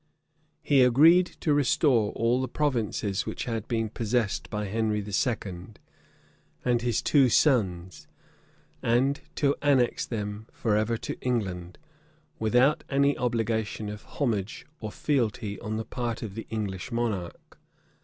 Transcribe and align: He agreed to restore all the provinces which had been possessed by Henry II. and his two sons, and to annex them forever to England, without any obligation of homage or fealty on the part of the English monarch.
He 0.63 0.81
agreed 0.83 1.27
to 1.41 1.53
restore 1.53 2.11
all 2.13 2.41
the 2.41 2.47
provinces 2.47 3.27
which 3.27 3.43
had 3.45 3.67
been 3.67 3.87
possessed 3.87 4.49
by 4.49 4.65
Henry 4.65 4.99
II. 5.05 5.53
and 6.65 6.81
his 6.81 7.03
two 7.03 7.29
sons, 7.29 8.07
and 8.81 9.21
to 9.35 9.55
annex 9.61 10.07
them 10.07 10.47
forever 10.51 10.97
to 10.97 11.19
England, 11.19 11.77
without 12.39 12.83
any 12.89 13.15
obligation 13.15 13.89
of 13.89 14.01
homage 14.05 14.65
or 14.79 14.91
fealty 14.91 15.59
on 15.59 15.77
the 15.77 15.85
part 15.85 16.23
of 16.23 16.33
the 16.33 16.47
English 16.49 16.91
monarch. 16.91 17.59